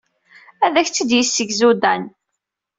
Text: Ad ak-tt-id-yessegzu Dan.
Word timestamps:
Ad 0.65 0.75
ak-tt-id-yessegzu 0.75 1.71
Dan. 1.81 2.03